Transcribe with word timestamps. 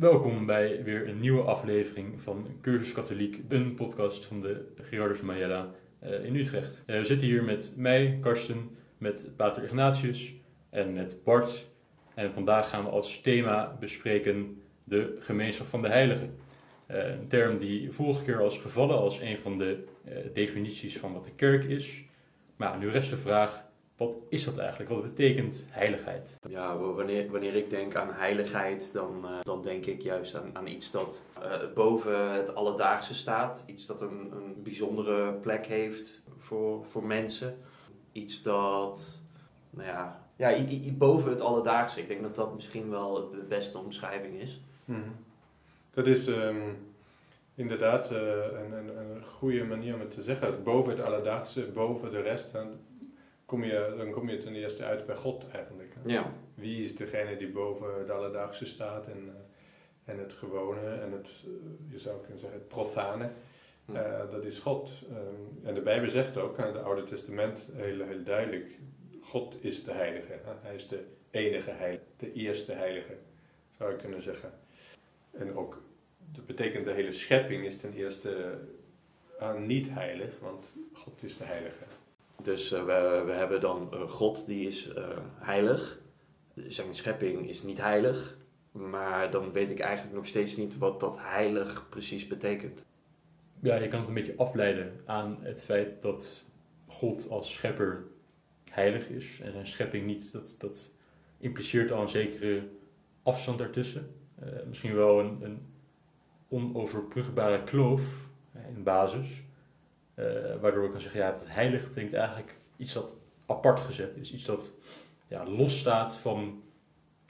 Welkom 0.00 0.46
bij 0.46 0.84
weer 0.84 1.08
een 1.08 1.20
nieuwe 1.20 1.42
aflevering 1.42 2.20
van 2.20 2.46
Cursus 2.60 2.92
Katholiek, 2.92 3.40
een 3.48 3.74
podcast 3.74 4.24
van 4.24 4.40
de 4.40 4.64
Gerardus 4.82 5.20
Majella 5.20 5.70
uh, 6.04 6.24
in 6.24 6.36
Utrecht. 6.36 6.82
Uh, 6.86 6.96
we 6.96 7.04
zitten 7.04 7.26
hier 7.26 7.44
met 7.44 7.72
mij, 7.76 8.18
Karsten, 8.20 8.76
met 8.98 9.30
Pater 9.36 9.64
Ignatius 9.64 10.34
en 10.70 10.92
met 10.92 11.24
Bart. 11.24 11.66
En 12.14 12.32
vandaag 12.32 12.68
gaan 12.68 12.84
we 12.84 12.90
als 12.90 13.20
thema 13.20 13.76
bespreken 13.80 14.62
de 14.84 15.16
gemeenschap 15.18 15.66
van 15.66 15.82
de 15.82 15.88
heiligen. 15.88 16.36
Uh, 16.90 17.08
een 17.08 17.28
term 17.28 17.58
die 17.58 17.92
vorige 17.92 18.24
keer 18.24 18.42
als 18.42 18.58
gevallen 18.58 18.98
als 18.98 19.20
een 19.20 19.38
van 19.38 19.58
de 19.58 19.84
definities 20.32 20.98
van 20.98 21.12
wat 21.12 21.24
de 21.24 21.34
kerk 21.34 21.64
is. 21.64 22.02
Maar 22.56 22.78
nu 22.78 22.90
rest 22.90 23.10
de 23.10 23.16
vraag, 23.16 23.64
wat 24.00 24.16
is 24.28 24.44
dat 24.44 24.58
eigenlijk? 24.58 24.90
Wat 24.90 25.02
betekent 25.02 25.66
heiligheid? 25.68 26.38
Ja, 26.48 26.78
wanneer, 26.78 27.30
wanneer 27.30 27.54
ik 27.54 27.70
denk 27.70 27.94
aan 27.94 28.12
heiligheid, 28.12 28.92
dan, 28.92 29.20
uh, 29.24 29.40
dan 29.42 29.62
denk 29.62 29.86
ik 29.86 30.02
juist 30.02 30.34
aan, 30.34 30.50
aan 30.52 30.66
iets 30.66 30.90
dat 30.90 31.22
uh, 31.42 31.72
boven 31.74 32.32
het 32.32 32.54
alledaagse 32.54 33.14
staat. 33.14 33.64
Iets 33.66 33.86
dat 33.86 34.00
een, 34.00 34.32
een 34.32 34.62
bijzondere 34.62 35.32
plek 35.32 35.66
heeft 35.66 36.22
voor, 36.38 36.84
voor 36.84 37.06
mensen. 37.06 37.58
Iets 38.12 38.42
dat, 38.42 39.20
nou 39.70 39.88
ja, 39.88 40.26
ja 40.36 40.56
i, 40.56 40.84
i, 40.86 40.92
boven 40.92 41.30
het 41.30 41.40
alledaagse. 41.40 42.00
Ik 42.00 42.08
denk 42.08 42.22
dat 42.22 42.34
dat 42.34 42.54
misschien 42.54 42.90
wel 42.90 43.30
de 43.30 43.44
beste 43.48 43.78
omschrijving 43.78 44.40
is. 44.40 44.60
Mm 44.84 45.16
Dat 45.90 46.06
is 46.06 46.26
um, 46.26 46.94
inderdaad 47.54 48.12
uh, 48.12 48.18
een, 48.18 48.72
een, 48.72 48.98
een 48.98 49.24
goede 49.24 49.64
manier 49.64 49.94
om 49.94 50.00
het 50.00 50.10
te 50.10 50.22
zeggen. 50.22 50.62
Boven 50.62 50.96
het 50.96 51.06
alledaagse, 51.06 51.66
boven 51.66 52.10
de 52.10 52.20
rest 52.20 52.50
kom 53.50 53.64
je, 53.64 53.94
dan 53.96 54.10
kom 54.10 54.28
je 54.28 54.36
ten 54.36 54.54
eerste 54.54 54.84
uit 54.84 55.06
bij 55.06 55.16
God 55.16 55.48
eigenlijk. 55.52 55.94
Ja. 56.04 56.32
Wie 56.54 56.84
is 56.84 56.96
degene 56.96 57.36
die 57.36 57.48
boven 57.48 57.98
het 57.98 58.10
alledaagse 58.10 58.66
staat 58.66 59.06
en, 59.06 59.24
uh, 59.24 59.32
en 60.04 60.18
het 60.18 60.32
gewone 60.32 60.94
en 60.94 61.12
het, 61.12 61.30
uh, 61.46 61.52
je 61.92 61.98
zou 61.98 62.20
kunnen 62.20 62.38
zeggen, 62.38 62.58
het 62.58 62.68
profane. 62.68 63.30
Uh, 63.92 64.30
dat 64.30 64.44
is 64.44 64.58
God. 64.58 64.90
En 65.62 65.74
de 65.74 65.80
Bijbel 65.80 66.08
zegt 66.08 66.36
ook, 66.36 66.58
in 66.58 66.64
het 66.64 66.76
Oude 66.76 67.02
Testament 67.02 67.68
heel, 67.72 68.04
heel 68.04 68.22
duidelijk, 68.22 68.78
God 69.20 69.56
is 69.60 69.84
de 69.84 69.92
heilige. 69.92 70.38
Hij 70.60 70.74
is 70.74 70.88
de 70.88 71.04
enige 71.30 71.70
heilige, 71.70 72.04
de 72.16 72.32
eerste 72.32 72.72
heilige, 72.72 73.16
zou 73.76 73.90
je 73.90 73.96
kunnen 73.96 74.22
zeggen. 74.22 74.52
En 75.30 75.56
ook, 75.56 75.82
dat 76.32 76.46
betekent 76.46 76.84
de 76.84 76.92
hele 76.92 77.12
schepping 77.12 77.64
is 77.64 77.76
ten 77.76 77.92
eerste 77.92 78.58
niet 79.58 79.88
heilig, 79.90 80.38
want 80.40 80.72
God 80.92 81.22
is 81.22 81.36
de 81.36 81.44
heilige. 81.44 81.84
Dus 82.42 82.72
uh, 82.72 82.84
we, 82.84 83.22
we 83.26 83.32
hebben 83.32 83.60
dan 83.60 83.92
God, 84.08 84.46
die 84.46 84.66
is 84.66 84.88
uh, 84.88 85.08
heilig. 85.34 86.00
Zijn 86.54 86.94
schepping 86.94 87.48
is 87.48 87.62
niet 87.62 87.80
heilig. 87.80 88.38
Maar 88.72 89.30
dan 89.30 89.52
weet 89.52 89.70
ik 89.70 89.80
eigenlijk 89.80 90.16
nog 90.16 90.26
steeds 90.26 90.56
niet 90.56 90.78
wat 90.78 91.00
dat 91.00 91.18
heilig 91.20 91.86
precies 91.88 92.26
betekent. 92.26 92.84
Ja, 93.60 93.76
je 93.76 93.88
kan 93.88 93.98
het 93.98 94.08
een 94.08 94.14
beetje 94.14 94.36
afleiden 94.36 95.00
aan 95.04 95.38
het 95.40 95.62
feit 95.62 96.02
dat 96.02 96.44
God 96.86 97.28
als 97.30 97.52
schepper 97.52 98.06
heilig 98.70 99.08
is 99.08 99.40
en 99.40 99.52
zijn 99.52 99.66
schepping 99.66 100.06
niet. 100.06 100.32
Dat, 100.32 100.54
dat 100.58 100.94
impliceert 101.38 101.92
al 101.92 102.02
een 102.02 102.08
zekere 102.08 102.68
afstand 103.22 103.58
daartussen. 103.58 104.14
misschien 104.68 104.94
wel 104.94 105.20
een, 105.20 105.42
een 105.42 105.66
onoverbrugbare 106.48 107.64
kloof 107.64 108.28
in 108.74 108.82
basis. 108.82 109.42
Uh, 110.14 110.24
waardoor 110.60 110.84
ik 110.84 110.90
kan 110.90 111.00
zeggen, 111.00 111.20
ja, 111.20 111.32
het 111.32 111.44
heilig 111.46 111.88
betekent 111.88 112.12
eigenlijk 112.12 112.54
iets 112.76 112.92
dat 112.92 113.16
apart 113.46 113.80
gezet 113.80 114.16
is. 114.16 114.32
Iets 114.32 114.44
dat 114.44 114.70
ja, 115.28 115.46
losstaat 115.46 116.16
van 116.16 116.62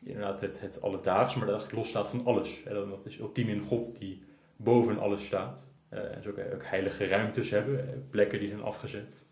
inderdaad 0.02 0.40
het, 0.40 0.60
het 0.60 0.82
alledaagse, 0.82 1.38
maar 1.38 1.46
dat 1.46 1.56
eigenlijk 1.56 1.82
losstaat 1.82 2.08
van 2.08 2.24
alles. 2.24 2.62
En 2.62 2.74
dat 2.74 3.06
is 3.06 3.18
ultiem 3.18 3.48
in 3.48 3.60
God 3.60 3.98
die 3.98 4.22
boven 4.56 4.98
alles 4.98 5.24
staat. 5.24 5.64
Uh, 5.92 6.16
en 6.16 6.22
zo 6.22 6.32
kan 6.32 6.44
je 6.44 6.54
ook 6.54 6.64
heilige 6.64 7.06
ruimtes 7.06 7.50
hebben, 7.50 8.06
plekken 8.10 8.38
die 8.38 8.48
zijn 8.48 8.62
afgezet. 8.62 9.24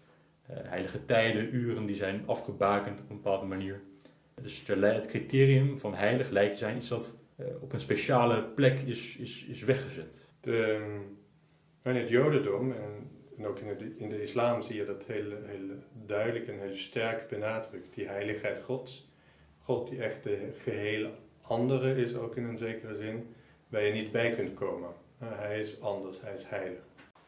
Heilige 0.53 1.05
tijden, 1.05 1.55
uren 1.55 1.87
die 1.87 1.97
zijn 1.97 2.23
afgebakend 2.27 3.01
op 3.01 3.11
een 3.11 3.17
bepaalde 3.17 3.47
manier. 3.47 3.81
Dus 4.43 4.63
het 4.67 5.07
criterium 5.07 5.79
van 5.79 5.95
heilig 5.95 6.31
lijkt 6.31 6.53
te 6.53 6.59
zijn 6.59 6.77
iets 6.77 6.89
dat 6.89 7.19
op 7.61 7.73
een 7.73 7.81
speciale 7.81 8.43
plek 8.43 8.81
is, 8.81 9.17
is, 9.17 9.45
is 9.45 9.63
weggezet. 9.63 10.27
De, 10.41 10.87
in 11.83 11.97
het 11.97 12.09
Jodendom 12.09 12.73
en 12.73 13.11
en 13.39 13.47
ook 13.47 13.59
in, 13.59 13.69
het, 13.69 13.83
in 13.97 14.09
de 14.09 14.23
islam 14.23 14.63
zie 14.63 14.77
je 14.77 14.85
dat 14.85 15.05
heel, 15.07 15.31
heel 15.45 15.69
duidelijk 16.07 16.49
en 16.49 16.61
heel 16.61 16.77
sterk 16.77 17.29
benadrukt, 17.29 17.95
die 17.95 18.09
heiligheid 18.09 18.59
Gods. 18.59 19.09
God 19.63 19.89
die 19.89 20.03
echt 20.03 20.23
de 20.23 20.51
geheel 20.57 21.11
andere 21.43 21.97
is, 21.97 22.17
ook 22.17 22.37
in 22.37 22.45
een 22.45 22.59
zekere 22.59 22.95
zin, 22.95 23.35
waar 23.69 23.83
je 23.83 23.93
niet 23.93 24.13
bij 24.13 24.35
kunt 24.35 24.55
komen. 24.55 24.91
Hij 25.19 25.61
is 25.61 25.81
anders, 25.81 26.21
hij 26.21 26.35
is 26.35 26.45
heilig. 26.45 26.81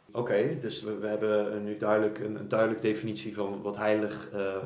Oké, 0.09 0.19
okay, 0.19 0.59
dus 0.61 0.83
we, 0.83 0.99
we, 0.99 1.07
hebben 1.07 1.65
nu 1.65 1.77
duidelijk 1.79 2.19
een, 2.19 2.35
een 2.35 2.49
duidelijke 2.49 2.87
definitie 2.87 3.35
van 3.35 3.63
wat 3.63 3.77
heilig, 3.77 4.31
uh, 4.35 4.57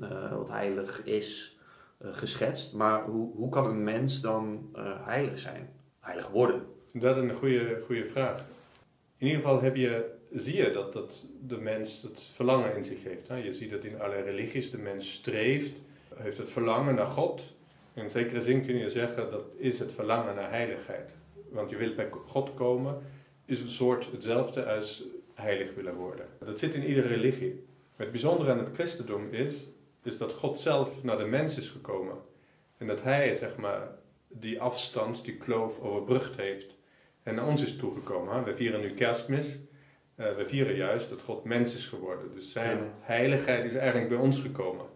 uh, 0.00 0.32
wat 0.32 0.50
heilig 0.50 1.04
is 1.04 1.58
uh, 2.02 2.08
geschetst. 2.12 2.72
Maar 2.72 3.04
hoe, 3.04 3.34
hoe 3.36 3.48
kan 3.48 3.66
een 3.66 3.84
mens 3.84 4.20
dan 4.20 4.70
heilig 5.04 5.38
zijn, 5.38 5.68
heilig 6.00 6.28
worden? 6.28 6.62
Dat 6.92 7.16
is 7.16 7.22
een 7.22 7.34
goede, 7.34 7.82
goede 7.86 8.04
vraag. 8.04 8.44
In 9.16 9.26
ieder 9.26 9.42
geval 9.42 9.62
heb 9.62 9.76
je 9.76 10.12
zie 10.40 10.56
je 10.56 10.70
dat, 10.70 10.92
dat 10.92 11.26
de 11.46 11.56
mens 11.56 12.02
het 12.02 12.22
verlangen 12.32 12.76
in 12.76 12.84
zich 12.84 13.04
heeft. 13.04 13.28
Hè? 13.28 13.36
Je 13.36 13.52
ziet 13.52 13.70
dat 13.70 13.84
in 13.84 14.00
alle 14.00 14.20
religies 14.20 14.70
de 14.70 14.78
mens 14.78 15.12
streeft, 15.12 15.80
heeft 16.14 16.38
het 16.38 16.50
verlangen 16.50 16.94
naar 16.94 17.06
God. 17.06 17.52
In 17.94 18.10
zekere 18.10 18.40
zin 18.40 18.66
kun 18.66 18.76
je 18.76 18.90
zeggen 18.90 19.30
dat 19.30 19.44
is 19.56 19.78
het 19.78 19.92
verlangen 19.92 20.34
naar 20.34 20.50
heiligheid. 20.50 21.14
Want 21.50 21.70
je 21.70 21.76
wilt 21.76 21.96
bij 21.96 22.08
God 22.26 22.54
komen, 22.54 22.98
is 23.44 23.60
een 23.60 23.70
soort 23.70 24.10
hetzelfde 24.12 24.66
als 24.66 25.02
heilig 25.34 25.74
willen 25.74 25.94
worden. 25.94 26.26
Dat 26.44 26.58
zit 26.58 26.74
in 26.74 26.84
iedere 26.84 27.08
religie. 27.08 27.64
Het 27.96 28.10
bijzondere 28.10 28.50
aan 28.50 28.58
het 28.58 28.74
christendom 28.74 29.28
is, 29.30 29.54
is 30.02 30.18
dat 30.18 30.32
God 30.32 30.58
zelf 30.58 31.02
naar 31.02 31.18
de 31.18 31.24
mens 31.24 31.56
is 31.56 31.68
gekomen. 31.68 32.16
En 32.76 32.86
dat 32.86 33.02
hij, 33.02 33.34
zeg 33.34 33.56
maar, 33.56 33.88
die 34.28 34.60
afstand, 34.60 35.24
die 35.24 35.36
kloof 35.36 35.80
overbrugd 35.80 36.36
heeft 36.36 36.76
en 37.22 37.34
naar 37.34 37.46
ons 37.46 37.62
is 37.62 37.76
toegekomen. 37.76 38.44
We 38.44 38.54
vieren 38.54 38.80
nu 38.80 38.90
kerstmis. 38.90 39.58
Uh, 40.16 40.36
we 40.36 40.46
vieren 40.46 40.74
juist 40.74 41.08
dat 41.08 41.22
God 41.22 41.44
mens 41.44 41.74
is 41.74 41.86
geworden. 41.86 42.32
Dus 42.34 42.52
zijn 42.52 42.78
ja. 42.78 42.92
heiligheid 43.00 43.64
is 43.64 43.74
eigenlijk 43.74 44.08
bij 44.08 44.18
ons 44.18 44.40
gekomen. 44.40 44.86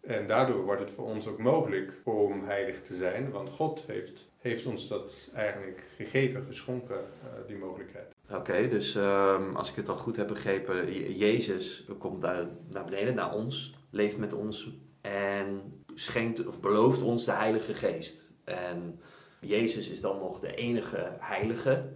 En 0.00 0.26
daardoor 0.26 0.64
wordt 0.64 0.80
het 0.80 0.90
voor 0.90 1.04
ons 1.04 1.26
ook 1.26 1.38
mogelijk 1.38 1.92
om 2.04 2.44
heilig 2.44 2.82
te 2.82 2.94
zijn, 2.94 3.30
want 3.30 3.50
God 3.50 3.84
heeft, 3.86 4.28
heeft 4.38 4.66
ons 4.66 4.88
dat 4.88 5.30
eigenlijk 5.34 5.84
gegeven, 5.96 6.44
geschonken, 6.46 6.96
uh, 6.96 7.46
die 7.46 7.56
mogelijkheid. 7.56 8.14
Oké, 8.28 8.38
okay, 8.38 8.68
dus 8.68 8.94
um, 8.94 9.56
als 9.56 9.70
ik 9.70 9.76
het 9.76 9.88
al 9.88 9.96
goed 9.96 10.16
heb 10.16 10.28
begrepen, 10.28 10.92
Jezus 11.16 11.84
komt 11.98 12.22
daar 12.22 12.46
naar 12.68 12.84
beneden, 12.84 13.14
naar 13.14 13.34
ons, 13.34 13.74
leeft 13.90 14.18
met 14.18 14.32
ons 14.32 14.70
en 15.00 15.82
schenkt 15.94 16.46
of 16.46 16.60
belooft 16.60 17.02
ons 17.02 17.24
de 17.24 17.32
Heilige 17.32 17.74
Geest. 17.74 18.32
En 18.44 19.00
Jezus 19.40 19.88
is 19.88 20.00
dan 20.00 20.18
nog 20.18 20.40
de 20.40 20.54
enige 20.54 21.16
heilige. 21.18 21.88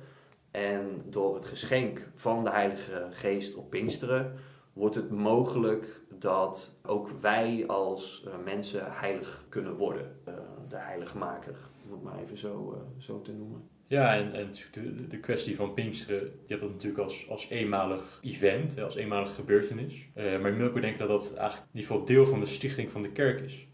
En 0.50 1.02
door 1.06 1.34
het 1.34 1.44
geschenk 1.44 2.08
van 2.14 2.44
de 2.44 2.50
Heilige 2.50 3.06
Geest 3.10 3.54
op 3.54 3.70
Pinksteren 3.70 4.32
wordt 4.72 4.94
het 4.94 5.10
mogelijk 5.10 6.00
dat 6.18 6.78
ook 6.82 7.10
wij 7.20 7.64
als 7.66 8.24
uh, 8.26 8.32
mensen 8.44 8.82
heilig 8.86 9.44
kunnen 9.48 9.76
worden. 9.76 10.16
Uh, 10.28 10.34
de 10.68 10.76
heiligmaker, 10.76 11.56
om 11.84 11.92
het 11.92 12.02
maar 12.02 12.18
even 12.22 12.38
zo, 12.38 12.74
uh, 12.74 13.02
zo 13.02 13.22
te 13.22 13.32
noemen. 13.32 13.68
Ja, 13.86 14.16
en, 14.16 14.32
en 14.32 14.50
de, 14.72 15.06
de 15.06 15.18
kwestie 15.18 15.56
van 15.56 15.74
Pinksteren, 15.74 16.22
je 16.22 16.46
hebt 16.46 16.60
dat 16.60 16.70
natuurlijk 16.70 17.02
als, 17.02 17.28
als 17.28 17.48
eenmalig 17.48 18.20
event, 18.22 18.80
als 18.80 18.94
eenmalige 18.94 19.34
gebeurtenis. 19.34 20.08
maar 20.14 20.50
je 20.50 20.56
moet 20.58 20.68
ook 20.68 20.80
denken 20.80 21.08
dat 21.08 21.22
dat 21.22 21.34
eigenlijk 21.34 21.70
in 21.72 21.80
ieder 21.80 21.90
geval 21.90 22.06
deel 22.06 22.26
van 22.26 22.40
de 22.40 22.46
stichting 22.46 22.90
van 22.90 23.02
de 23.02 23.12
kerk 23.12 23.40
is. 23.40 23.66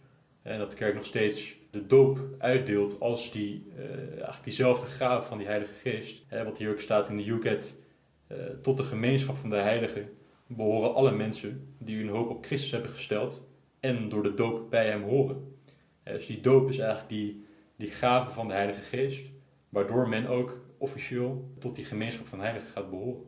En 0.43 0.59
dat 0.59 0.71
de 0.71 0.77
kerk 0.77 0.95
nog 0.95 1.05
steeds 1.05 1.57
de 1.75 1.87
doop 1.87 2.19
uitdeelt 2.39 3.01
als 3.01 3.33
die, 3.33 3.67
uh, 3.77 3.85
eigenlijk 4.09 4.45
diezelfde 4.45 4.87
gave 4.87 5.29
van 5.29 5.39
die 5.39 5.47
Heilige 5.47 5.75
Geest. 5.75 6.25
Hè, 6.27 6.45
wat 6.45 6.59
hier 6.59 6.71
ook 6.71 6.81
staat 6.81 7.09
in 7.09 7.17
de 7.17 7.25
Juket, 7.25 7.81
uh, 8.29 8.39
tot 8.63 8.77
de 8.77 8.85
gemeenschap 8.85 9.37
van 9.37 9.51
de 9.51 9.57
Heiligen 9.57 10.09
behoren 10.47 10.95
alle 10.95 11.13
mensen 11.13 11.75
die 11.79 11.99
hun 11.99 12.09
hoop 12.09 12.31
op 12.31 12.45
Christus 12.45 12.71
hebben 12.71 12.91
gesteld 12.91 13.47
en 13.81 14.09
door 14.09 14.23
de 14.23 14.35
doop 14.35 14.71
bij 14.71 14.87
hem 14.87 15.03
horen. 15.03 15.57
Uh, 16.05 16.15
dus 16.15 16.27
die 16.27 16.41
doop 16.41 16.69
is 16.69 16.79
eigenlijk 16.79 17.09
die, 17.09 17.45
die 17.77 17.91
gave 17.91 18.31
van 18.31 18.49
de 18.49 18.55
Heilige 18.55 18.81
Geest, 18.81 19.23
waardoor 19.69 20.09
men 20.09 20.27
ook 20.27 20.61
officieel 20.79 21.51
tot 21.59 21.77
die 21.77 21.85
gemeenschap 21.85 22.27
van 22.27 22.41
Heiligen 22.41 22.69
gaat 22.69 22.91
behoren. 22.91 23.23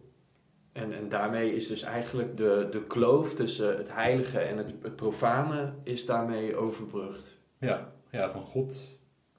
En, 0.72 0.92
en 0.92 1.08
daarmee 1.08 1.54
is 1.54 1.66
dus 1.66 1.82
eigenlijk 1.82 2.37
de, 2.37 2.69
de 2.70 2.82
kloof 2.87 3.34
tussen 3.34 3.76
het 3.76 3.92
heilige 3.92 4.38
en 4.38 4.56
het, 4.56 4.75
het 4.82 4.96
profane 4.96 5.72
is 5.82 6.06
daarmee 6.06 6.56
overbrugd. 6.56 7.38
Ja, 7.58 7.94
ja, 8.16 8.30
van 8.30 8.44
God 8.44 8.80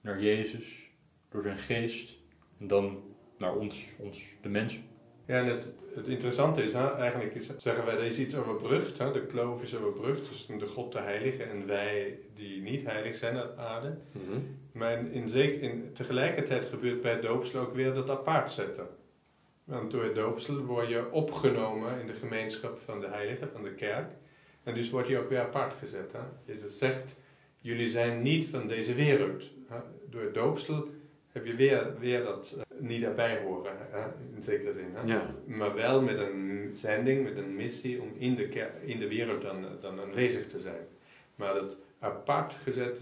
naar 0.01 0.21
Jezus 0.21 0.91
door 1.29 1.44
zijn 1.44 1.57
geest 1.57 2.18
en 2.59 2.68
dan 2.68 3.03
naar 3.38 3.56
ons, 3.56 3.85
ons 4.00 4.24
de 4.41 4.50
mens. 4.50 4.79
Ja, 5.25 5.39
en 5.39 5.45
het, 5.45 5.68
het 5.95 6.07
interessante 6.07 6.63
is, 6.63 6.74
hè, 6.74 6.95
eigenlijk 6.95 7.35
is, 7.35 7.57
zeggen 7.57 7.85
wij, 7.85 7.95
er 7.95 8.03
is 8.03 8.19
iets 8.19 8.35
overbrugd. 8.35 8.97
Hè, 8.97 9.12
de 9.12 9.25
kloof 9.25 9.62
is 9.62 9.75
overbrugd 9.75 10.27
tussen 10.27 10.57
de 10.57 10.68
God 10.68 10.91
de 10.91 11.00
Heilige 11.00 11.44
en 11.44 11.68
wij 11.68 12.19
die 12.33 12.62
niet 12.62 12.83
heilig 12.83 13.15
zijn 13.15 13.41
op 13.41 13.57
aarde. 13.57 13.97
Mhm. 14.12 14.39
Maar 14.74 15.00
in, 15.00 15.29
in, 15.33 15.62
in, 15.62 15.94
tegelijkertijd 15.94 16.65
gebeurt 16.65 17.01
bij 17.01 17.12
het 17.12 17.21
doopsel 17.21 17.62
ook 17.62 17.75
weer 17.75 17.94
dat 17.94 18.09
apart 18.09 18.51
zetten. 18.51 18.88
Want 19.63 19.91
door 19.91 20.03
het 20.03 20.15
doopsel 20.15 20.57
word 20.57 20.89
je 20.89 21.12
opgenomen 21.12 22.00
in 22.00 22.07
de 22.07 22.13
gemeenschap 22.13 22.77
van 22.77 23.00
de 23.00 23.07
heiligen, 23.07 23.50
van 23.51 23.63
de 23.63 23.74
kerk. 23.74 24.12
En 24.63 24.74
dus 24.74 24.89
word 24.89 25.07
je 25.07 25.18
ook 25.18 25.29
weer 25.29 25.41
apart 25.41 25.74
gezet. 25.79 26.12
Hè? 26.12 26.19
Jezus 26.45 26.77
zegt, 26.77 27.15
jullie 27.68 27.88
zijn 27.88 28.22
niet 28.22 28.46
van 28.46 28.68
deze 28.68 28.94
wereld. 28.94 29.44
Door 30.10 30.22
het 30.22 30.34
doopsel 30.34 30.88
heb 31.31 31.46
je 31.46 31.56
weer, 31.56 32.00
weer 32.00 32.24
dat 32.24 32.56
eh, 32.58 32.80
niet 32.80 33.02
daarbij 33.02 33.42
horen, 33.44 33.72
in 34.36 34.44
zekere 34.44 34.72
zin. 34.72 34.86
Ja. 35.06 35.36
Maar 35.46 35.75
wel 35.75 36.02
met 36.02 36.19
een 36.19 36.69
zending, 36.74 37.24
met 37.24 37.38
een 37.38 37.56
missie 37.56 38.02
om 38.02 38.14
in 38.18 38.36
de, 38.36 38.68
in 38.86 39.00
de 39.00 39.08
wereld 39.08 39.42
dan, 39.42 39.66
dan 39.81 40.00
aanwezig 40.00 40.48
te 40.48 40.60
zijn. 40.60 40.88
Maar 41.36 41.54
dat 41.54 41.78
apart 42.00 42.54
gezet 42.64 43.02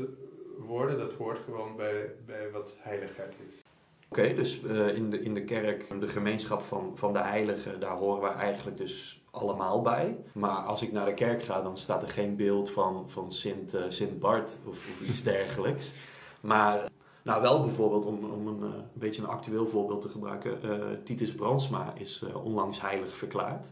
worden, 0.58 0.98
dat 0.98 1.14
hoort 1.14 1.40
gewoon 1.40 1.76
bij, 1.76 2.12
bij 2.26 2.52
wat 2.52 2.76
heiligheid 2.80 3.36
is. 3.48 3.64
Oké, 4.10 4.34
dus 4.34 4.64
eh, 4.64 4.96
in, 4.96 5.10
de, 5.10 5.22
in 5.22 5.34
de 5.34 5.44
kerk, 5.44 6.00
de 6.00 6.08
gemeenschap 6.08 6.62
van, 6.62 6.92
van 6.96 7.14
de 7.14 7.20
heiligen, 7.20 7.80
daar 7.80 7.96
horen 7.96 8.22
we 8.22 8.40
eigenlijk 8.40 8.78
dus 8.78 9.25
allemaal 9.36 9.82
bij. 9.82 10.18
Maar 10.34 10.58
als 10.58 10.82
ik 10.82 10.92
naar 10.92 11.06
de 11.06 11.14
kerk 11.14 11.44
ga, 11.44 11.62
dan 11.62 11.78
staat 11.78 12.02
er 12.02 12.10
geen 12.10 12.36
beeld 12.36 12.70
van, 12.70 13.10
van 13.10 13.32
Sint, 13.32 13.74
eh, 13.74 13.84
Sint 13.88 14.20
Bart 14.20 14.58
of, 14.66 14.74
of 14.74 15.08
iets 15.08 15.24
dergelijks. 15.34 15.94
Maar 16.42 16.90
nou 17.24 17.42
wel 17.42 17.62
bijvoorbeeld, 17.66 18.06
om, 18.06 18.24
om 18.24 18.48
een, 18.48 18.72
eh, 18.72 18.78
een 18.78 18.84
beetje 18.94 19.22
een 19.22 19.28
actueel 19.28 19.68
voorbeeld 19.68 20.02
te 20.02 20.10
gebruiken, 20.10 20.64
eh, 20.64 20.80
Titus 21.04 21.36
Brandsma 21.36 21.94
is 21.98 22.24
onlangs 22.44 22.82
heilig 22.82 23.16
verklaard. 23.16 23.68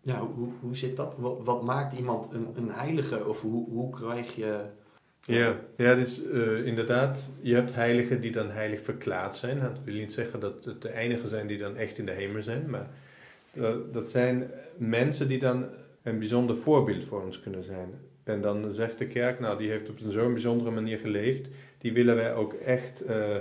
Ja, 0.00 0.20
hoe, 0.20 0.48
hoe 0.60 0.76
zit 0.76 0.96
dat? 0.96 1.16
Wat, 1.18 1.38
wat 1.44 1.62
maakt 1.62 1.92
iemand 1.92 2.32
een, 2.32 2.48
een 2.54 2.70
heilige? 2.70 3.26
Of 3.26 3.40
hoe, 3.40 3.68
hoe 3.68 3.90
krijg 3.90 4.36
je... 4.36 4.60
Ja, 5.20 5.56
ja 5.76 5.94
dus 5.94 6.22
inderdaad, 6.64 7.30
je 7.40 7.54
hebt 7.54 7.74
heiligen 7.74 8.20
die 8.20 8.32
dan 8.32 8.50
heilig 8.50 8.80
verklaard 8.80 9.36
zijn. 9.36 9.60
Dat 9.60 9.80
wil 9.84 9.94
niet 9.94 10.12
zeggen 10.12 10.40
dat 10.40 10.64
het 10.64 10.82
de 10.82 10.88
einigen 10.88 11.28
zijn 11.28 11.46
die 11.46 11.58
dan 11.58 11.76
echt 11.76 11.98
in 11.98 12.06
de 12.06 12.12
hemel 12.12 12.42
zijn, 12.42 12.70
maar 12.70 12.90
dat 13.92 14.10
zijn 14.10 14.50
mensen 14.76 15.28
die 15.28 15.38
dan 15.38 15.64
een 16.02 16.18
bijzonder 16.18 16.56
voorbeeld 16.56 17.04
voor 17.04 17.22
ons 17.22 17.40
kunnen 17.40 17.64
zijn. 17.64 17.94
En 18.24 18.40
dan 18.40 18.72
zegt 18.72 18.98
de 18.98 19.06
kerk, 19.06 19.40
nou 19.40 19.58
die 19.58 19.70
heeft 19.70 19.88
op 19.88 19.98
zo'n 20.08 20.32
bijzondere 20.32 20.70
manier 20.70 20.98
geleefd, 20.98 21.48
die 21.78 21.92
willen 21.92 22.14
wij 22.14 22.34
ook 22.34 22.52
echt 22.52 23.04
eh, 23.04 23.36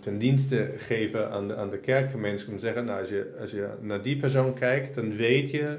ten 0.00 0.18
dienste 0.18 0.70
geven 0.76 1.30
aan 1.30 1.48
de, 1.48 1.56
aan 1.56 1.70
de 1.70 1.78
kerkgemeenschap. 1.78 2.50
Om 2.50 2.56
te 2.56 2.60
zeggen, 2.60 2.84
nou 2.84 3.00
als 3.00 3.08
je, 3.08 3.36
als 3.40 3.50
je 3.50 3.68
naar 3.80 4.02
die 4.02 4.16
persoon 4.16 4.54
kijkt, 4.54 4.94
dan 4.94 5.16
weet 5.16 5.50
je, 5.50 5.76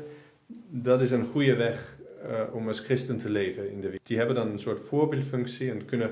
dat 0.69 1.01
is 1.01 1.11
een 1.11 1.25
goede 1.25 1.55
weg 1.55 1.97
eh, 2.29 2.55
om 2.55 2.67
als 2.67 2.79
christen 2.79 3.17
te 3.17 3.29
leven 3.29 3.69
in 3.71 3.75
de 3.75 3.87
wereld. 3.87 4.07
Die 4.07 4.17
hebben 4.17 4.35
dan 4.35 4.51
een 4.51 4.59
soort 4.59 4.79
voorbeeldfunctie 4.79 5.71
en 5.71 5.85
kunnen, 5.85 6.11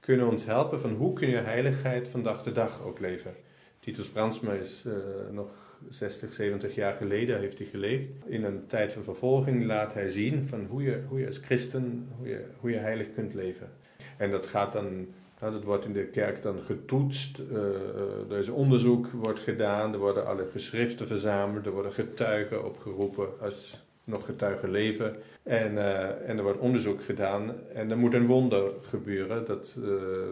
kunnen 0.00 0.28
ons 0.28 0.44
helpen 0.44 0.80
van 0.80 0.94
hoe 0.94 1.12
kun 1.12 1.28
je 1.28 1.36
heiligheid 1.36 2.08
van 2.08 2.22
dag 2.22 2.42
te 2.42 2.52
dag 2.52 2.82
ook 2.84 3.00
leven. 3.00 3.34
Titus 3.80 4.08
Brandsma 4.08 4.52
is 4.52 4.84
eh, 4.86 4.92
nog 5.34 5.65
60, 5.90 6.32
70 6.32 6.74
jaar 6.74 6.94
geleden 6.94 7.38
heeft 7.38 7.58
hij 7.58 7.66
geleefd. 7.66 8.08
In 8.26 8.44
een 8.44 8.66
tijd 8.66 8.92
van 8.92 9.02
vervolging 9.02 9.64
laat 9.64 9.94
hij 9.94 10.08
zien 10.08 10.48
van 10.48 10.66
hoe 10.70 10.82
je, 10.82 11.00
hoe 11.08 11.20
je 11.20 11.26
als 11.26 11.38
christen, 11.38 12.08
hoe 12.18 12.28
je, 12.28 12.44
hoe 12.60 12.70
je 12.70 12.76
heilig 12.76 13.06
kunt 13.14 13.34
leven. 13.34 13.68
En 14.16 14.30
dat 14.30 14.46
gaat 14.46 14.72
dan, 14.72 15.06
nou, 15.40 15.52
dat 15.52 15.64
wordt 15.64 15.84
in 15.84 15.92
de 15.92 16.06
kerk 16.06 16.42
dan 16.42 16.58
getoetst. 16.66 17.38
eh, 17.38 17.56
eh, 17.56 18.30
er 18.30 18.38
is 18.38 18.48
onderzoek 18.48 19.06
wordt 19.06 19.40
gedaan, 19.40 19.92
er 19.92 19.98
worden 19.98 20.26
alle 20.26 20.46
geschriften 20.52 21.06
verzameld, 21.06 21.66
er 21.66 21.72
worden 21.72 21.92
getuigen 21.92 22.64
opgeroepen 22.64 23.28
als 23.40 23.84
nog 24.04 24.24
getuigen 24.24 24.70
leven. 24.70 25.16
En, 25.42 25.78
eh, 25.78 26.28
en 26.28 26.36
er 26.36 26.42
wordt 26.42 26.58
onderzoek 26.58 27.02
gedaan 27.02 27.54
en 27.74 27.90
er 27.90 27.98
moet 27.98 28.14
een 28.14 28.26
wonder 28.26 28.70
gebeuren 28.88 29.46
dat 29.46 29.76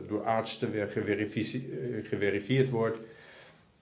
door 0.09 0.25
artsen 0.25 0.71
weer 0.71 0.89
geverifieerd 2.03 2.71
wordt. 2.71 2.99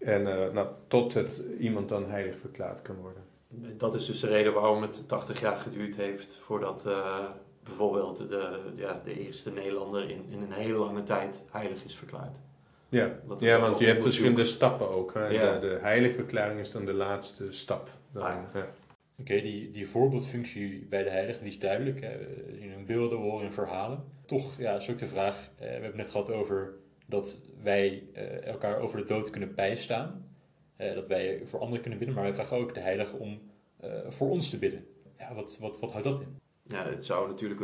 En 0.04 0.26
eh, 0.26 0.52
nou, 0.52 0.68
tot 0.88 1.14
het 1.14 1.42
iemand 1.58 1.88
dan 1.88 2.10
heilig 2.10 2.36
verklaard 2.36 2.82
kan 2.82 2.96
worden. 2.96 3.22
Dat 3.76 3.94
is 3.94 4.06
dus 4.06 4.20
de 4.20 4.28
reden 4.28 4.52
waarom 4.52 4.82
het 4.82 5.08
80 5.08 5.40
jaar 5.40 5.56
geduurd 5.56 5.96
heeft 5.96 6.34
voordat 6.34 6.86
eh, 6.86 7.24
bijvoorbeeld 7.62 8.28
de, 8.28 8.58
ja, 8.76 9.00
de 9.04 9.20
eerste 9.26 9.52
Nederlander 9.52 10.10
in, 10.10 10.24
in 10.28 10.42
een 10.42 10.52
hele 10.52 10.78
lange 10.78 11.02
tijd 11.02 11.44
heilig 11.50 11.84
is 11.84 11.94
verklaard. 11.94 12.38
Ja, 12.88 13.18
Dat 13.28 13.42
is 13.42 13.48
ja 13.48 13.56
ook 13.56 13.62
want 13.62 13.78
je 13.78 13.86
hebt 13.86 14.02
verschillende 14.02 14.44
stappen 14.44 14.88
ook. 14.88 15.14
Hè. 15.14 15.26
Ja. 15.26 15.58
De, 15.58 15.68
de 15.68 15.78
heiligverklaring 15.80 16.60
is 16.60 16.72
dan 16.72 16.84
de 16.84 16.92
laatste 16.92 17.52
stap. 17.52 17.88
Ah, 18.14 18.34
ja. 18.54 18.66
Oké, 19.18 19.40
die, 19.40 19.70
die 19.70 19.88
voorbeeldfunctie 19.88 20.86
bij 20.90 21.02
de 21.02 21.10
heiligen 21.10 21.42
die 21.42 21.52
is 21.52 21.58
duidelijk. 21.58 22.00
Hè. 22.00 22.16
Hun 22.68 22.86
beelden, 22.86 23.18
horen 23.18 23.42
hun 23.42 23.52
verhalen. 23.52 24.04
Toch 24.26 24.58
ja, 24.58 24.76
is 24.76 24.90
ook 24.90 24.98
de 24.98 25.08
vraag, 25.08 25.36
eh, 25.36 25.66
we 25.66 25.66
hebben 25.66 25.88
het 25.88 25.96
net 25.96 26.10
gehad 26.10 26.30
over 26.30 26.74
dat 27.12 27.36
wij 27.62 28.08
eh, 28.12 28.46
elkaar 28.46 28.78
over 28.78 28.98
de 28.98 29.04
dood 29.04 29.30
kunnen 29.30 29.54
bijstaan. 29.54 30.30
Eh, 30.76 30.94
dat 30.94 31.06
wij 31.06 31.42
voor 31.44 31.60
anderen 31.60 31.80
kunnen 31.80 31.98
bidden, 31.98 32.16
maar 32.16 32.24
wij 32.24 32.34
vragen 32.34 32.56
ook 32.56 32.74
de 32.74 32.80
heiligen 32.80 33.18
om 33.18 33.40
eh, 33.76 33.90
voor 34.08 34.30
ons 34.30 34.50
te 34.50 34.58
bidden. 34.58 34.86
Ja, 35.18 35.34
wat, 35.34 35.58
wat, 35.60 35.80
wat 35.80 35.92
houdt 35.92 36.06
dat 36.06 36.20
in? 36.20 36.40
Ja, 36.62 36.84
het 36.84 37.04
zou 37.04 37.28
natuurlijk, 37.28 37.60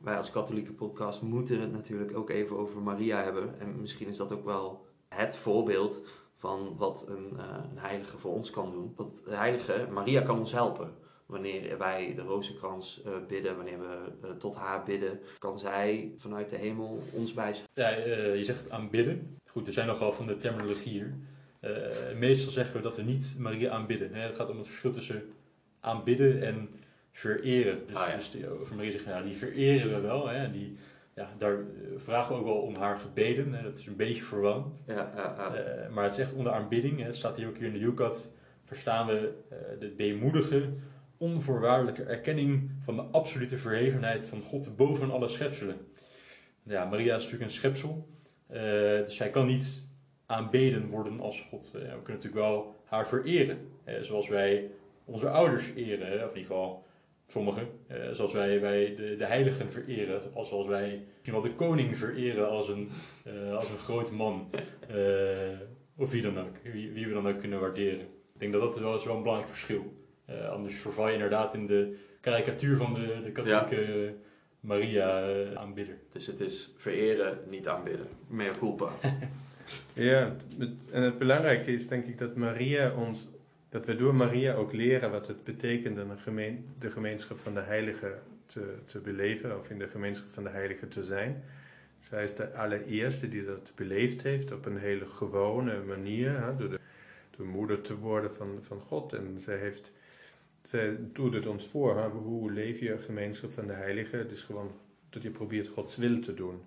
wij 0.00 0.16
als 0.16 0.30
katholieke 0.30 0.72
podcast 0.72 1.22
moeten 1.22 1.60
het 1.60 1.72
natuurlijk 1.72 2.16
ook 2.16 2.30
even 2.30 2.58
over 2.58 2.82
Maria 2.82 3.22
hebben. 3.22 3.60
En 3.60 3.80
misschien 3.80 4.08
is 4.08 4.16
dat 4.16 4.32
ook 4.32 4.44
wel 4.44 4.86
het 5.08 5.36
voorbeeld 5.36 6.02
van 6.36 6.76
wat 6.76 7.06
een, 7.08 7.38
een 7.38 7.78
heilige 7.78 8.18
voor 8.18 8.32
ons 8.32 8.50
kan 8.50 8.72
doen. 8.72 8.92
Want 8.96 9.24
de 9.24 9.34
heilige, 9.36 9.86
Maria 9.90 10.20
kan 10.20 10.38
ons 10.38 10.52
helpen. 10.52 10.94
Wanneer 11.32 11.78
wij 11.78 12.12
de 12.14 12.22
rozenkrans 12.22 13.02
eh, 13.04 13.12
bidden, 13.28 13.56
wanneer 13.56 13.78
we 13.78 14.26
eh, 14.26 14.30
tot 14.30 14.54
haar 14.54 14.82
bidden, 14.84 15.20
kan 15.38 15.58
zij 15.58 16.12
vanuit 16.16 16.50
de 16.50 16.56
hemel 16.56 17.02
ons 17.12 17.34
bijstaan. 17.34 17.66
Ja, 17.74 17.90
eh, 17.90 18.36
je 18.36 18.44
zegt 18.44 18.70
aanbidden. 18.70 19.38
Goed, 19.46 19.66
er 19.66 19.72
zijn 19.72 19.86
nogal 19.86 20.12
van 20.12 20.26
de 20.26 20.36
terminologie 20.36 20.92
hier. 20.92 21.14
Meestal 22.16 22.52
zeggen 22.52 22.76
we 22.76 22.82
dat 22.82 22.96
we 22.96 23.02
niet 23.02 23.34
Maria 23.38 23.70
aanbidden. 23.70 24.14
Hè. 24.14 24.20
Het 24.20 24.34
gaat 24.34 24.50
om 24.50 24.56
het 24.58 24.66
verschil 24.66 24.92
tussen 24.92 25.22
aanbidden 25.80 26.42
en 26.42 26.68
vereren. 27.12 27.86
Dus, 27.86 27.96
Ah, 27.96 28.08
ja. 28.08 28.16
dus 28.16 28.30
die, 28.30 28.48
over 28.60 28.76
Maria 28.76 28.90
zeggen, 28.90 29.12
ja, 29.12 29.22
die 29.22 29.36
vereren 29.36 29.94
we 29.94 30.00
wel. 30.00 30.28
Hè. 30.28 30.50
Die, 30.50 30.76
ja, 31.14 31.30
daar 31.38 31.58
vragen 31.96 32.34
we 32.34 32.40
ook 32.40 32.46
wel 32.46 32.60
om 32.60 32.74
haar 32.74 32.96
gebeden. 32.96 33.52
Hè. 33.52 33.62
Dat 33.62 33.78
is 33.78 33.86
een 33.86 33.96
beetje 33.96 34.22
verwant. 34.22 34.82
Ja, 34.86 35.12
ja, 35.16 35.54
ja. 35.54 35.88
Maar 35.90 36.04
het 36.04 36.12
is 36.12 36.18
echt 36.18 36.34
onder 36.34 36.52
aanbidding. 36.52 36.98
Hè. 36.98 37.04
Het 37.04 37.16
staat 37.16 37.36
hier 37.36 37.48
ook 37.48 37.56
hier 37.56 37.66
in 37.66 37.72
de 37.72 37.78
Yucat. 37.78 38.30
Verstaan 38.64 39.06
we 39.06 39.32
de 39.78 39.94
deemoedige, 39.96 40.68
onvoorwaardelijke 41.22 42.02
erkenning 42.02 42.70
van 42.80 42.96
de 42.96 43.02
absolute 43.02 43.58
verhevenheid 43.58 44.26
van 44.26 44.42
God 44.42 44.76
boven 44.76 45.10
alle 45.10 45.28
schepselen. 45.28 45.76
Ja, 46.62 46.84
Maria 46.84 47.14
is 47.16 47.22
natuurlijk 47.22 47.50
een 47.50 47.56
schepsel. 47.56 48.08
eh, 48.46 48.60
dus 49.04 49.16
zij 49.16 49.30
kan 49.30 49.46
niet 49.46 49.88
aanbeden 50.26 50.88
worden 50.88 51.20
als 51.20 51.46
God. 51.50 51.64
Eh, 51.66 51.80
we 51.80 51.88
kunnen 51.88 52.06
natuurlijk 52.06 52.34
wel 52.34 52.74
haar 52.84 53.08
vereren. 53.08 53.58
eh, 53.84 54.00
zoals 54.00 54.28
wij 54.28 54.70
onze 55.04 55.28
ouders 55.30 55.64
eren. 55.76 56.06
Of 56.06 56.12
in 56.12 56.26
ieder 56.26 56.42
geval 56.42 56.84
sommigen. 57.28 57.68
zoals 58.12 58.32
wij, 58.32 58.60
wij 58.60 58.94
de, 58.96 59.16
de 59.16 59.24
heiligen 59.24 59.72
vereren. 59.72 60.20
Als, 60.34 60.48
zoals 60.48 60.66
wij 60.66 61.04
misschien 61.12 61.32
wel 61.32 61.42
de 61.42 61.54
koning 61.54 61.96
vereren 61.98 62.48
als 62.48 62.68
een, 62.68 62.90
als 63.54 63.70
een 63.70 63.78
groot 63.78 64.10
man. 64.12 64.50
Of 65.96 66.10
wie 66.10 66.22
dan 66.22 66.38
ook. 66.38 66.56
Wie 66.72 67.06
we 67.06 67.12
dan 67.12 67.28
ook 67.28 67.38
kunnen 67.38 67.60
waarderen. 67.60 68.00
Ik 68.34 68.40
denk 68.40 68.52
dat 68.52 68.60
dat 68.62 68.78
wel, 68.78 68.96
is 68.96 69.04
wel 69.04 69.16
een 69.16 69.22
belangrijk 69.22 69.50
verschil. 69.52 70.01
Eh, 70.24 70.48
anders 70.48 70.74
verval 70.74 71.06
je 71.06 71.12
inderdaad 71.12 71.54
in 71.54 71.66
de 71.66 71.96
karikatuur 72.20 72.76
van 72.76 72.94
de, 72.94 73.20
de 73.24 73.30
katholieke 73.30 74.14
Maria-aanbidder. 74.60 75.96
Dus 76.12 76.26
het 76.26 76.40
is 76.40 76.72
vereren, 76.76 77.38
niet 77.48 77.68
aanbidden. 77.68 78.06
Mea 78.26 78.50
culpa. 78.58 78.88
Ja, 79.92 80.36
en 80.90 81.02
het 81.02 81.18
belangrijke 81.18 81.72
is 81.72 81.88
denk 81.88 82.06
ik 82.06 82.18
dat 82.18 82.36
Maria 82.36 82.94
ons, 82.94 83.28
dat 83.68 83.86
we 83.86 83.94
door 83.94 84.14
Maria 84.14 84.54
ook 84.54 84.72
leren 84.72 85.10
wat 85.10 85.26
het 85.26 85.44
betekent 85.44 86.02
om 86.02 86.10
een 86.10 86.18
gemeen, 86.18 86.66
de 86.78 86.90
gemeenschap 86.90 87.38
van 87.38 87.54
de 87.54 87.60
heiligen 87.60 88.22
te, 88.46 88.74
te 88.84 88.98
beleven, 88.98 89.58
of 89.58 89.70
in 89.70 89.78
de 89.78 89.88
gemeenschap 89.88 90.32
van 90.32 90.44
de 90.44 90.50
heiligen 90.50 90.88
te 90.88 91.04
zijn. 91.04 91.42
Zij 92.00 92.24
is 92.24 92.34
de 92.34 92.54
allereerste 92.54 93.28
die 93.28 93.44
dat 93.44 93.72
beleefd 93.74 94.22
heeft 94.22 94.52
op 94.52 94.66
een 94.66 94.78
hele 94.78 95.06
gewone 95.06 95.82
manier, 95.82 96.42
hè, 96.42 96.56
door, 96.56 96.68
de, 96.68 96.78
door 97.36 97.46
moeder 97.46 97.80
te 97.80 97.96
worden 97.96 98.32
van, 98.32 98.58
van 98.60 98.80
God. 98.80 99.12
En 99.12 99.38
zij, 99.38 99.56
heeft, 99.56 99.92
zij 100.62 100.98
doet 101.12 101.34
het 101.34 101.46
ons 101.46 101.66
voor, 101.66 102.02
hoe 102.02 102.52
leef 102.52 102.80
je 102.80 102.98
gemeenschap 102.98 103.52
van 103.52 103.66
de 103.66 103.72
heiligen? 103.72 104.30
Is 104.30 104.42
gewoon 104.42 104.72
dat 105.10 105.22
je 105.22 105.30
probeert 105.30 105.68
Gods 105.68 105.96
wil 105.96 106.18
te 106.18 106.34
doen. 106.34 106.62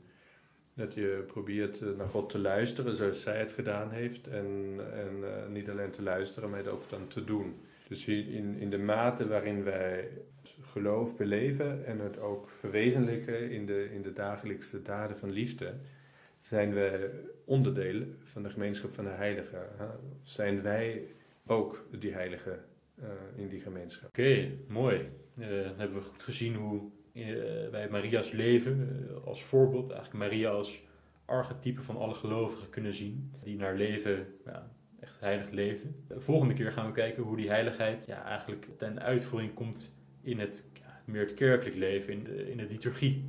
Dat 0.74 0.94
je 0.94 1.24
probeert 1.28 1.82
eh, 1.82 1.88
naar 1.98 2.08
God 2.08 2.30
te 2.30 2.40
luisteren 2.40 2.96
zoals 2.96 3.22
zij 3.22 3.40
het 3.40 3.52
gedaan 3.52 3.92
heeft. 3.92 4.28
En, 4.28 4.80
en 4.94 5.24
eh, 5.24 5.48
niet 5.50 5.70
alleen 5.70 5.92
te 5.92 6.02
luisteren, 6.02 6.50
maar 6.50 6.60
het 6.60 6.68
ook 6.68 6.90
dan 6.90 7.08
te 7.08 7.24
doen. 7.24 7.56
Dus 7.88 8.08
in, 8.08 8.56
in 8.60 8.70
de 8.70 8.78
mate 8.78 9.28
waarin 9.28 9.64
wij 9.64 10.10
geloof 10.62 11.18
beleven 11.18 11.86
en 11.86 12.00
het 12.00 12.20
ook 12.20 12.50
verwezenlijken 12.50 13.52
in 13.52 13.66
de, 13.66 13.90
in 13.94 14.02
de 14.02 14.14
dagelijkse 14.14 14.82
daden 14.82 15.18
van 15.18 15.32
liefde, 15.32 15.74
zijn 16.42 16.74
we 16.74 17.20
onderdeel 17.46 18.04
van 18.24 18.44
de 18.44 18.50
gemeenschap 18.50 18.94
van 18.94 19.04
de 19.04 19.10
heiligen. 19.10 19.68
hè. 19.78 19.86
Zijn 20.24 20.62
wij 20.62 21.04
ook 21.46 21.86
die 22.00 22.14
heilige 22.14 22.50
uh, 22.50 22.75
in 23.36 23.50
die 23.50 23.60
gemeenschap. 23.60 24.10
Oké, 24.10 24.52
mooi. 24.68 25.10
Uh, 25.38 25.48
dan 25.48 25.78
hebben 25.78 25.98
we 25.98 26.02
goed 26.02 26.22
gezien 26.22 26.56
hoe 26.56 26.82
uh, 27.14 27.26
wij 27.72 27.90
Maria's 27.90 28.32
leven 28.32 29.08
als 29.26 29.44
voorbeeld, 29.44 29.92
eigenlijk 29.92 30.24
Maria 30.24 30.50
als 30.50 30.84
archetype 31.26 31.82
van 31.82 31.98
alle 31.98 32.14
gelovigen 32.14 32.70
kunnen 32.70 32.94
zien, 32.94 33.32
die 33.44 33.58
naar 33.58 33.76
leven 33.76 34.28
ja, 34.46 34.72
echt 35.00 35.20
heilig 35.20 35.50
leefde. 35.50 35.88
De 36.08 36.22
volgende 36.22 36.54
keer 36.54 36.72
gaan 36.72 36.86
we 36.86 36.92
kijken 36.92 37.24
hoe 37.24 37.38
die 37.38 37.50
heiligheid 37.50 38.06
ja, 38.06 38.24
eigenlijk 38.24 38.68
ten 38.78 39.02
uitvoering 39.02 39.54
komt 39.54 39.94
in 40.22 40.40
het, 40.40 40.70
ja, 40.74 41.02
meer 41.06 41.22
het 41.22 41.34
kerkelijk 41.34 41.76
leven, 41.76 42.14
in 42.14 42.24
de, 42.24 42.50
in 42.52 42.58
de 42.58 42.68
liturgie. 42.70 43.24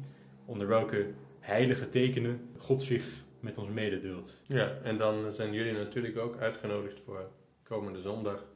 Onder 0.45 0.67
welke 0.67 1.07
heilige 1.41 1.89
tekenen 1.89 2.41
God 2.57 2.83
zich 2.83 3.25
met 3.41 3.59
ons 3.59 3.69
mededeelt. 3.69 4.43
Ja, 4.47 4.79
en 4.83 4.99
dan 4.99 5.33
zijn 5.33 5.53
jullie 5.53 5.73
natuurlijk 5.73 6.19
ook 6.19 6.37
uitgenodigd 6.37 7.01
voor 7.01 7.31
komende 7.63 8.01
zondag 8.01 8.47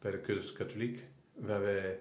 bij 0.00 0.10
de 0.10 0.20
Cursus 0.20 0.52
Katholiek, 0.52 1.04
waar 1.34 1.60
wij 1.60 2.00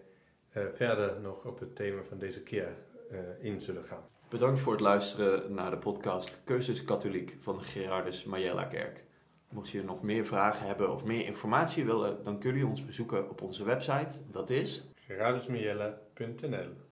uh, 0.57 0.63
verder 0.73 1.19
nog 1.21 1.45
op 1.45 1.59
het 1.59 1.75
thema 1.75 2.03
van 2.03 2.17
deze 2.17 2.43
keer 2.43 2.75
uh, 3.11 3.19
in 3.39 3.61
zullen 3.61 3.83
gaan. 3.83 4.03
Bedankt 4.29 4.59
voor 4.59 4.71
het 4.71 4.81
luisteren 4.81 5.53
naar 5.53 5.71
de 5.71 5.77
podcast 5.77 6.41
Cursus 6.45 6.83
Katholiek 6.83 7.37
van 7.39 7.57
de 7.57 7.63
Gerardus 7.65 8.23
Majella 8.23 8.63
Kerk. 8.63 9.03
Mocht 9.49 9.69
je 9.69 9.83
nog 9.83 10.01
meer 10.01 10.25
vragen 10.25 10.67
hebben 10.67 10.93
of 10.93 11.03
meer 11.03 11.25
informatie 11.25 11.85
willen, 11.85 12.23
dan 12.23 12.39
kun 12.39 12.57
je 12.57 12.65
ons 12.65 12.85
bezoeken 12.85 13.29
op 13.29 13.41
onze 13.41 13.63
website. 13.63 14.15
Dat 14.31 14.49
is 14.49 14.87
gerardusmajella.nl 14.95 16.87